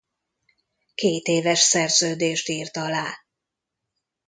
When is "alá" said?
2.77-3.23